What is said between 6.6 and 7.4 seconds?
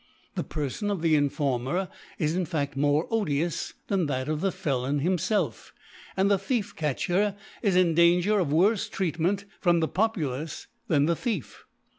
catcher